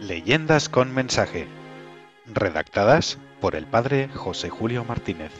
[0.00, 1.48] Leyendas con mensaje.
[2.26, 5.32] Redactadas por el padre José Julio Martínez.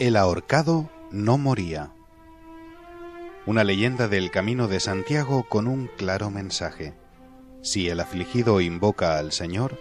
[0.00, 1.90] El ahorcado no moría.
[3.46, 6.94] Una leyenda del Camino de Santiago con un claro mensaje.
[7.62, 9.76] Si el afligido invoca al Señor,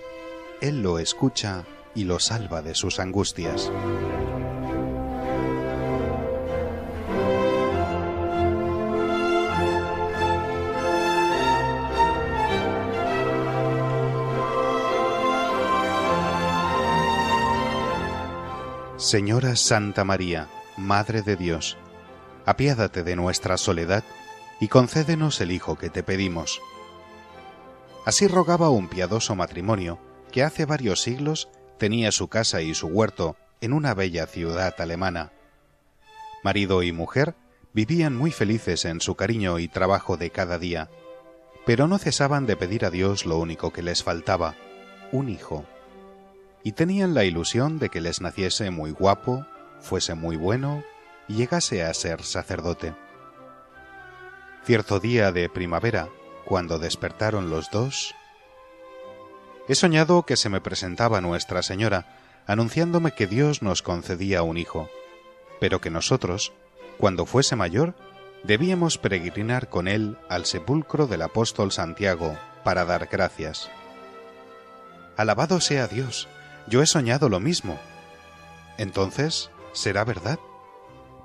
[0.62, 1.66] Él lo escucha
[1.98, 3.72] y lo salva de sus angustias.
[18.98, 21.78] Señora Santa María, Madre de Dios,
[22.46, 24.04] apiádate de nuestra soledad
[24.60, 26.62] y concédenos el Hijo que te pedimos.
[28.06, 29.98] Así rogaba un piadoso matrimonio
[30.32, 35.32] que hace varios siglos tenía su casa y su huerto en una bella ciudad alemana.
[36.44, 37.36] Marido y mujer
[37.74, 40.90] vivían muy felices en su cariño y trabajo de cada día,
[41.66, 44.56] pero no cesaban de pedir a Dios lo único que les faltaba,
[45.12, 45.66] un hijo
[46.68, 49.46] y tenían la ilusión de que les naciese muy guapo,
[49.80, 50.84] fuese muy bueno
[51.30, 52.94] y llegase a ser sacerdote.
[54.66, 56.10] Cierto día de primavera,
[56.44, 58.16] cuando despertaron los dos,
[59.68, 62.06] he soñado que se me presentaba Nuestra Señora,
[62.46, 64.90] anunciándome que Dios nos concedía un hijo,
[65.60, 66.54] pero que nosotros,
[66.98, 67.96] cuando fuese mayor,
[68.44, 73.70] debíamos peregrinar con él al sepulcro del apóstol Santiago para dar gracias.
[75.18, 76.28] Alabado sea Dios,
[76.68, 77.78] yo he soñado lo mismo.
[78.78, 80.40] Entonces, ¿será verdad?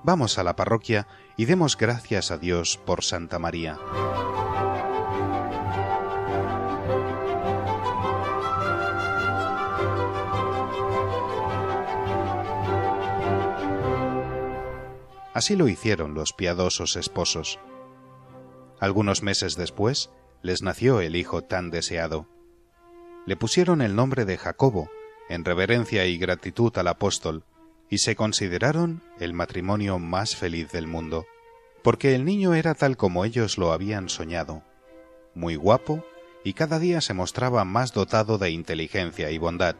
[0.03, 1.07] Vamos a la parroquia
[1.37, 3.79] y demos gracias a Dios por Santa María.
[15.43, 17.59] Así lo hicieron los piadosos esposos.
[18.79, 20.09] Algunos meses después
[20.41, 22.29] les nació el hijo tan deseado.
[23.27, 24.89] Le pusieron el nombre de Jacobo,
[25.29, 27.45] en reverencia y gratitud al apóstol,
[27.91, 31.27] y se consideraron el matrimonio más feliz del mundo,
[31.83, 34.63] porque el niño era tal como ellos lo habían soñado,
[35.35, 36.05] muy guapo
[36.45, 39.75] y cada día se mostraba más dotado de inteligencia y bondad.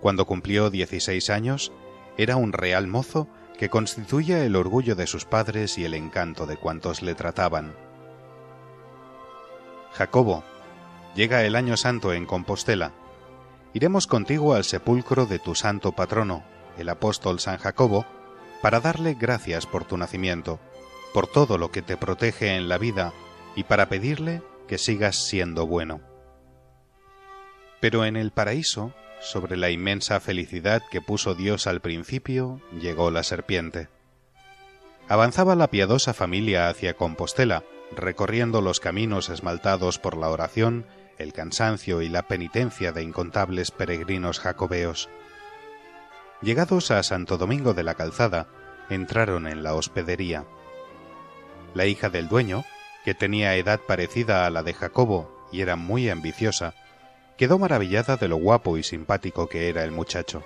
[0.00, 1.72] Cuando cumplió dieciséis años,
[2.16, 3.26] era un real mozo
[3.58, 7.74] que constituía el orgullo de sus padres y el encanto de cuantos le trataban.
[9.92, 10.42] Jacobo,
[11.14, 12.92] llega el año santo en Compostela,
[13.74, 16.44] iremos contigo al sepulcro de tu santo patrono,
[16.78, 18.06] el apóstol San Jacobo,
[18.62, 20.60] para darle gracias por tu nacimiento,
[21.12, 23.12] por todo lo que te protege en la vida
[23.54, 26.00] y para pedirle que sigas siendo bueno.
[27.80, 33.22] Pero en el paraíso, sobre la inmensa felicidad que puso Dios al principio, llegó la
[33.22, 33.88] serpiente.
[35.08, 37.64] Avanzaba la piadosa familia hacia Compostela,
[37.96, 40.86] recorriendo los caminos esmaltados por la oración
[41.18, 45.08] el cansancio y la penitencia de incontables peregrinos jacobeos.
[46.40, 48.48] Llegados a Santo Domingo de la Calzada,
[48.90, 50.44] entraron en la hospedería.
[51.74, 52.64] La hija del dueño,
[53.04, 56.74] que tenía edad parecida a la de Jacobo y era muy ambiciosa,
[57.42, 60.44] quedó maravillada de lo guapo y simpático que era el muchacho.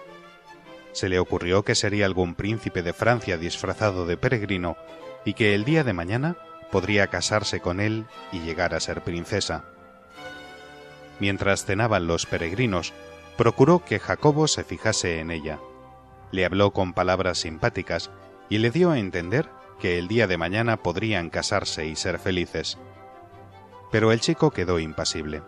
[0.93, 4.79] Se le ocurrió que sería algún príncipe de Francia disfrazado de peregrino
[5.23, 6.39] y que el día de mañana
[6.73, 9.67] podría casarse con él y llegar a ser princesa.
[11.21, 12.95] Mientras cenaban los peregrinos,
[13.37, 15.59] procuró que Jacobo se fijase en ella.
[16.31, 18.11] Le habló con palabras simpáticas
[18.49, 22.79] y le dio a entender que el día de mañana podrían casarse y ser felices.
[23.93, 25.43] Pero el chico quedó impasible.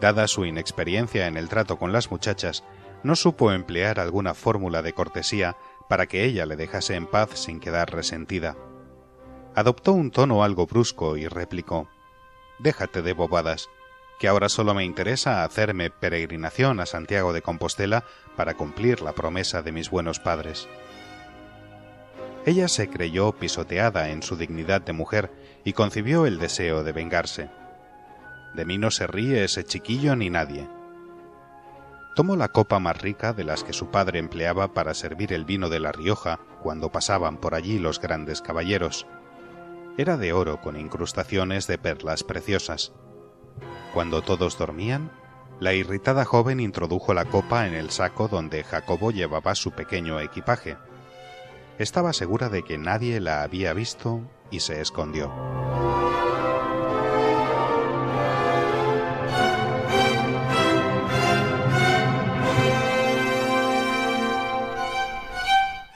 [0.00, 2.64] Dada su inexperiencia en el trato con las muchachas,
[3.02, 5.56] no supo emplear alguna fórmula de cortesía
[5.88, 8.56] para que ella le dejase en paz sin quedar resentida.
[9.54, 11.88] Adoptó un tono algo brusco y replicó
[12.58, 13.68] Déjate de bobadas
[14.18, 18.04] que ahora solo me interesa hacerme peregrinación a Santiago de Compostela
[18.36, 20.68] para cumplir la promesa de mis buenos padres.
[22.44, 25.30] Ella se creyó pisoteada en su dignidad de mujer
[25.64, 27.50] y concibió el deseo de vengarse.
[28.54, 30.68] De mí no se ríe ese chiquillo ni nadie.
[32.14, 35.68] Tomó la copa más rica de las que su padre empleaba para servir el vino
[35.68, 39.06] de La Rioja cuando pasaban por allí los grandes caballeros.
[39.96, 42.92] Era de oro con incrustaciones de perlas preciosas.
[43.94, 45.12] Cuando todos dormían,
[45.60, 50.76] la irritada joven introdujo la copa en el saco donde Jacobo llevaba su pequeño equipaje.
[51.78, 55.32] Estaba segura de que nadie la había visto y se escondió.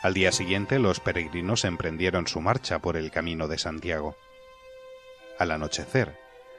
[0.03, 4.17] Al día siguiente los peregrinos emprendieron su marcha por el camino de Santiago.
[5.39, 6.19] Al anochecer,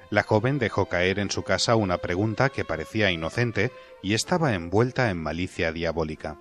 [0.09, 5.09] la joven dejó caer en su casa una pregunta que parecía inocente y estaba envuelta
[5.09, 6.37] en malicia diabólica.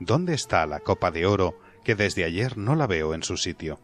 [0.00, 3.78] ¿Dónde está la copa de oro que desde ayer no la veo en su sitio?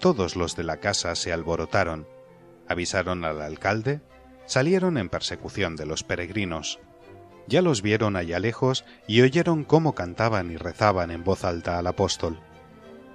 [0.00, 2.06] Todos los de la casa se alborotaron,
[2.68, 4.00] avisaron al alcalde,
[4.46, 6.78] salieron en persecución de los peregrinos.
[7.46, 11.86] Ya los vieron allá lejos y oyeron cómo cantaban y rezaban en voz alta al
[11.86, 12.40] apóstol.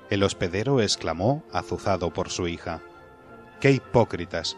[0.09, 2.81] El hospedero exclamó, azuzado por su hija.
[3.59, 4.57] ¡Qué hipócritas!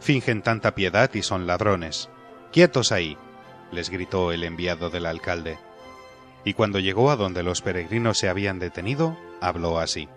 [0.00, 2.08] Fingen tanta piedad y son ladrones.
[2.52, 3.16] ¡Quietos ahí!
[3.70, 5.58] les gritó el enviado del alcalde.
[6.44, 10.08] Y cuando llegó a donde los peregrinos se habían detenido, habló así.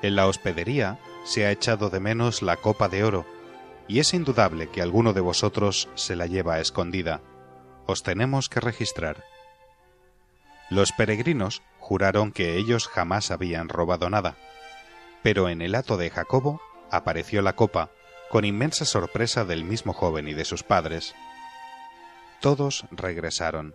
[0.00, 3.26] En la hospedería se ha echado de menos la copa de oro,
[3.88, 7.20] y es indudable que alguno de vosotros se la lleva escondida.
[7.86, 9.24] Os tenemos que registrar.
[10.70, 14.36] Los peregrinos juraron que ellos jamás habían robado nada.
[15.22, 17.90] Pero en el hato de Jacobo apareció la copa,
[18.30, 21.14] con inmensa sorpresa del mismo joven y de sus padres.
[22.40, 23.74] Todos regresaron.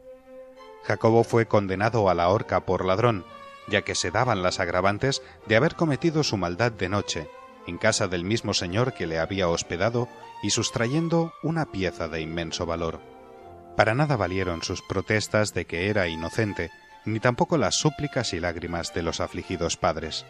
[0.83, 3.25] Jacobo fue condenado a la horca por ladrón,
[3.67, 7.29] ya que se daban las agravantes de haber cometido su maldad de noche,
[7.67, 10.07] en casa del mismo señor que le había hospedado
[10.41, 13.16] y sustrayendo una pieza de inmenso valor.
[13.77, 16.71] Para nada valieron sus protestas de que era inocente,
[17.05, 20.25] ni tampoco las súplicas y lágrimas de los afligidos padres.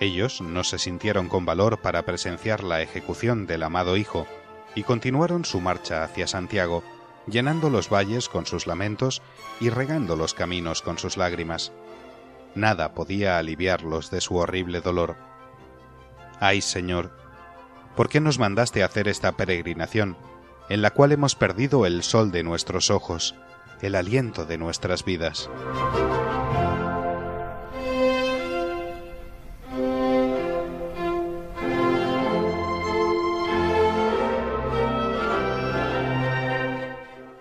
[0.00, 4.26] Ellos no se sintieron con valor para presenciar la ejecución del amado hijo,
[4.74, 6.82] y continuaron su marcha hacia Santiago,
[7.26, 9.20] llenando los valles con sus lamentos
[9.60, 11.72] y regando los caminos con sus lágrimas.
[12.54, 15.16] Nada podía aliviarlos de su horrible dolor.
[16.40, 17.14] Ay, Señor,
[17.96, 20.16] ¿por qué nos mandaste hacer esta peregrinación,
[20.70, 23.34] en la cual hemos perdido el sol de nuestros ojos,
[23.82, 25.50] el aliento de nuestras vidas.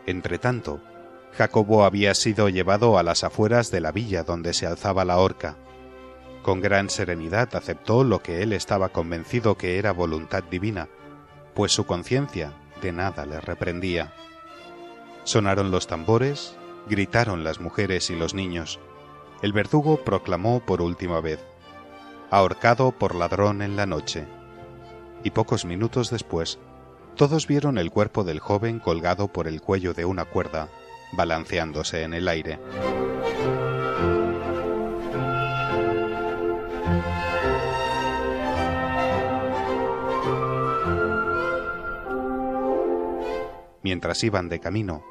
[0.07, 0.81] Entretanto,
[1.37, 5.55] Jacobo había sido llevado a las afueras de la villa donde se alzaba la horca.
[6.41, 10.89] Con gran serenidad aceptó lo que él estaba convencido que era voluntad divina,
[11.53, 14.13] pues su conciencia de nada le reprendía.
[15.23, 16.55] Sonaron los tambores,
[16.87, 18.79] gritaron las mujeres y los niños.
[19.41, 21.39] El verdugo proclamó por última vez,
[22.29, 24.25] ahorcado por ladrón en la noche.
[25.23, 26.59] Y pocos minutos después,
[27.15, 30.69] todos vieron el cuerpo del joven colgado por el cuello de una cuerda,
[31.11, 32.59] balanceándose en el aire.
[43.83, 45.03] Mientras iban de camino,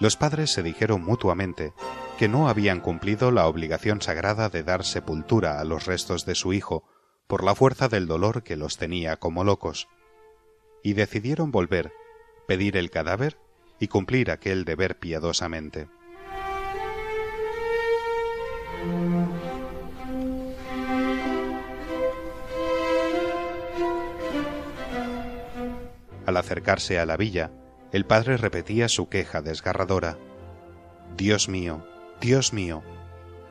[0.00, 1.74] los padres se dijeron mutuamente
[2.18, 6.52] que no habían cumplido la obligación sagrada de dar sepultura a los restos de su
[6.52, 6.84] hijo
[7.26, 9.88] por la fuerza del dolor que los tenía como locos,
[10.82, 11.92] y decidieron volver,
[12.48, 13.38] pedir el cadáver
[13.78, 15.88] y cumplir aquel deber piadosamente.
[26.26, 27.52] Al acercarse a la villa,
[27.92, 30.16] el padre repetía su queja desgarradora.
[31.16, 31.84] Dios mío,
[32.20, 32.82] Dios mío,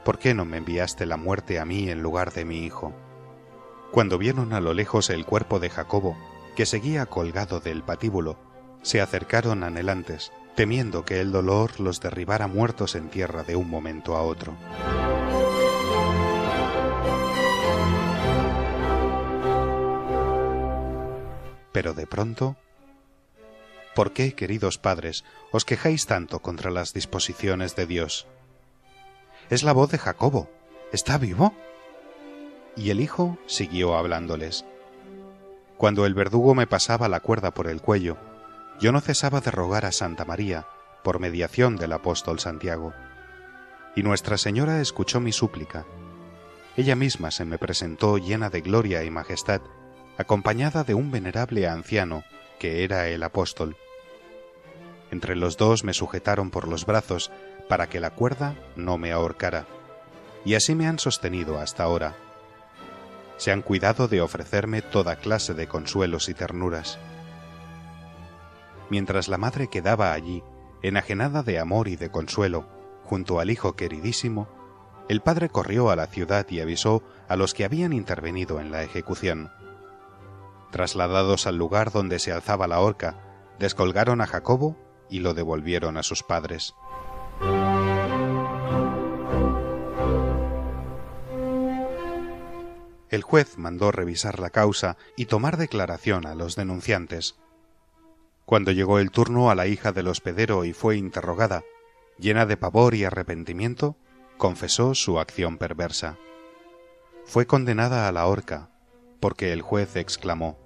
[0.05, 2.93] ¿por qué no me enviaste la muerte a mí en lugar de mi hijo?
[3.91, 6.17] Cuando vieron a lo lejos el cuerpo de Jacobo,
[6.55, 8.37] que seguía colgado del patíbulo,
[8.81, 14.15] se acercaron anhelantes, temiendo que el dolor los derribara muertos en tierra de un momento
[14.15, 14.55] a otro.
[21.71, 22.55] Pero de pronto
[23.99, 28.27] ¿Por qué, queridos padres, os quejáis tanto contra las disposiciones de Dios?
[29.49, 30.49] Es la voz de Jacobo.
[30.93, 31.53] ¿Está vivo?
[32.77, 34.63] Y el hijo siguió hablándoles.
[35.75, 38.15] Cuando el verdugo me pasaba la cuerda por el cuello,
[38.79, 40.65] yo no cesaba de rogar a Santa María,
[41.03, 42.93] por mediación del apóstol Santiago.
[43.97, 45.85] Y Nuestra Señora escuchó mi súplica.
[46.77, 49.59] Ella misma se me presentó llena de gloria y majestad,
[50.17, 52.23] acompañada de un venerable anciano,
[52.59, 53.75] que era el apóstol,
[55.11, 57.31] entre los dos me sujetaron por los brazos
[57.67, 59.65] para que la cuerda no me ahorcara,
[60.45, 62.15] y así me han sostenido hasta ahora.
[63.37, 66.99] Se han cuidado de ofrecerme toda clase de consuelos y ternuras.
[68.89, 70.43] Mientras la madre quedaba allí,
[70.81, 72.65] enajenada de amor y de consuelo,
[73.03, 74.47] junto al hijo queridísimo,
[75.07, 78.83] el padre corrió a la ciudad y avisó a los que habían intervenido en la
[78.83, 79.51] ejecución.
[80.71, 83.15] Trasladados al lugar donde se alzaba la horca,
[83.57, 84.77] descolgaron a Jacobo
[85.09, 86.75] y lo devolvieron a sus padres.
[93.09, 97.35] El juez mandó revisar la causa y tomar declaración a los denunciantes.
[98.45, 101.63] Cuando llegó el turno a la hija del hospedero y fue interrogada,
[102.19, 103.95] llena de pavor y arrepentimiento,
[104.37, 106.17] confesó su acción perversa.
[107.25, 108.69] Fue condenada a la horca,
[109.19, 110.57] porque el juez exclamó,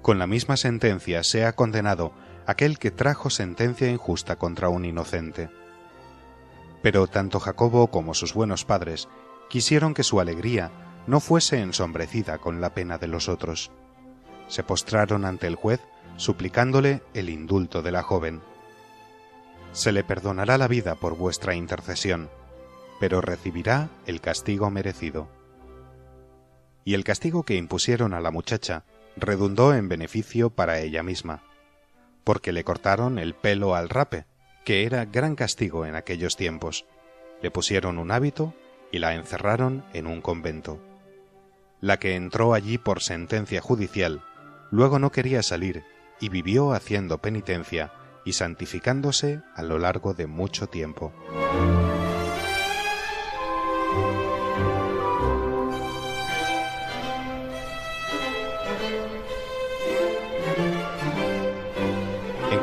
[0.00, 2.12] Con la misma sentencia sea condenado
[2.46, 5.50] aquel que trajo sentencia injusta contra un inocente.
[6.82, 9.08] Pero tanto Jacobo como sus buenos padres
[9.48, 10.70] quisieron que su alegría
[11.06, 13.70] no fuese ensombrecida con la pena de los otros.
[14.48, 15.80] Se postraron ante el juez
[16.16, 18.40] suplicándole el indulto de la joven.
[19.72, 22.28] Se le perdonará la vida por vuestra intercesión,
[23.00, 25.28] pero recibirá el castigo merecido.
[26.84, 28.84] Y el castigo que impusieron a la muchacha
[29.16, 31.42] redundó en beneficio para ella misma,
[32.24, 34.26] porque le cortaron el pelo al rape,
[34.64, 36.86] que era gran castigo en aquellos tiempos,
[37.42, 38.54] le pusieron un hábito
[38.92, 40.80] y la encerraron en un convento.
[41.80, 44.22] La que entró allí por sentencia judicial,
[44.70, 45.82] luego no quería salir
[46.20, 47.92] y vivió haciendo penitencia
[48.24, 51.12] y santificándose a lo largo de mucho tiempo.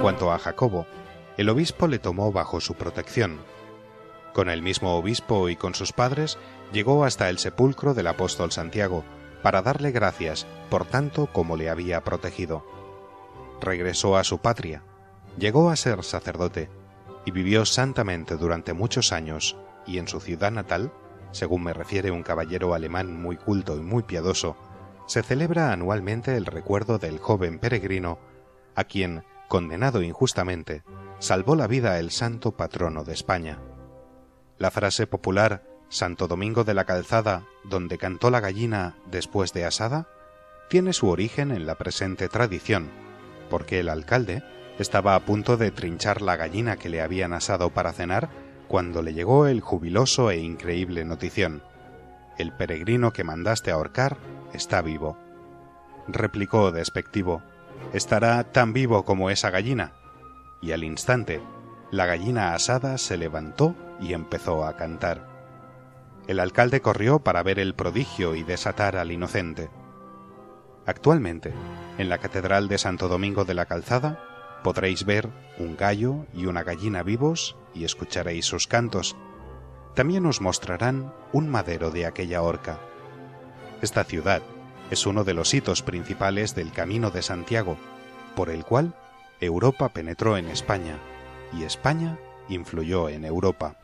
[0.02, 0.86] Cuanto a Jacobo,
[1.38, 3.40] el obispo le tomó bajo su protección.
[4.34, 6.38] Con el mismo obispo y con sus padres
[6.72, 9.04] llegó hasta el sepulcro del apóstol Santiago
[9.42, 12.64] para darle gracias por tanto como le había protegido
[13.60, 14.84] regresó a su patria,
[15.38, 16.70] llegó a ser sacerdote
[17.26, 20.92] y vivió santamente durante muchos años y en su ciudad natal,
[21.32, 24.56] según me refiere un caballero alemán muy culto y muy piadoso,
[25.08, 28.20] se celebra anualmente el recuerdo del joven peregrino
[28.76, 30.84] a quien, condenado injustamente,
[31.18, 33.60] salvó la vida el santo patrono de España.
[34.58, 40.08] La frase popular Santo Domingo de la Calzada, donde cantó la gallina después de asada,
[40.70, 42.92] tiene su origen en la presente tradición,
[43.50, 44.44] porque el alcalde
[44.78, 48.30] estaba a punto de trinchar la gallina que le habían asado para cenar
[48.68, 51.64] cuando le llegó el jubiloso e increíble notición.
[52.38, 54.18] El peregrino que mandaste ahorcar
[54.54, 55.18] está vivo.
[56.08, 57.42] Replicó despectivo,
[57.94, 59.94] estará tan vivo como esa gallina.
[60.62, 61.42] Y al instante,
[61.92, 65.28] la gallina asada se levantó y empezó a cantar.
[66.28, 69.70] El alcalde corrió para ver el prodigio y desatar al inocente.
[70.86, 71.54] Actualmente,
[71.98, 74.20] en la Catedral de Santo Domingo de la Calzada,
[74.64, 79.16] podréis ver un gallo y una gallina vivos y escucharéis sus cantos.
[79.96, 82.80] También os mostrarán un madero de aquella horca.
[83.82, 84.42] Esta ciudad
[84.92, 87.78] es uno de los hitos principales del Camino de Santiago,
[88.36, 88.94] por el cual
[89.40, 90.98] Europa penetró en España
[91.54, 92.18] y España
[92.50, 93.76] influyó en Europa.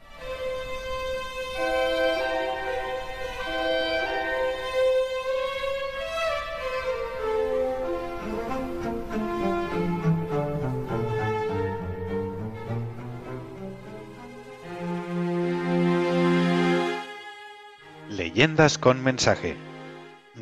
[18.09, 19.64] Leyendas con mensaje.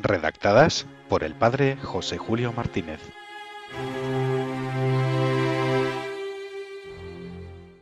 [0.04, 3.00] Redactadas por el padre José Julio Martínez.